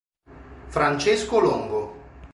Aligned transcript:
Francesco 0.65 1.37
Longo. 1.39 1.93